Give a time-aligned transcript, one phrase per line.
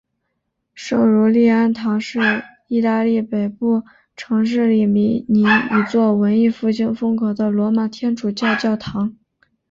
[0.73, 3.83] 圣儒利安堂是意大利北部
[4.15, 9.15] 城市里米尼一座文艺复兴风格的罗马天主教教堂。